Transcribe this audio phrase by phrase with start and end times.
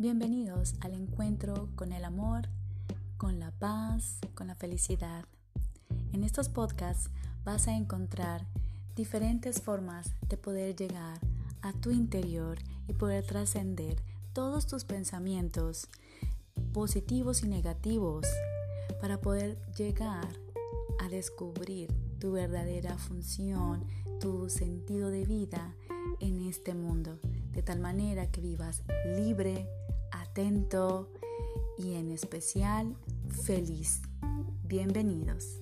[0.00, 2.48] Bienvenidos al encuentro con el amor,
[3.18, 5.26] con la paz, con la felicidad.
[6.14, 7.10] En estos podcasts
[7.44, 8.46] vas a encontrar
[8.96, 11.20] diferentes formas de poder llegar
[11.60, 12.56] a tu interior
[12.88, 14.02] y poder trascender
[14.32, 15.86] todos tus pensamientos
[16.72, 18.26] positivos y negativos
[19.02, 20.30] para poder llegar
[20.98, 23.84] a descubrir tu verdadera función,
[24.18, 25.74] tu sentido de vida
[26.20, 27.18] en este mundo,
[27.60, 29.68] de tal manera que vivas libre,
[30.12, 31.12] atento
[31.76, 32.96] y en especial
[33.44, 34.00] feliz.
[34.64, 35.60] Bienvenidos.